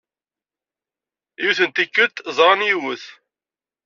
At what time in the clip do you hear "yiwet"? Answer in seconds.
1.41-1.59, 2.67-3.03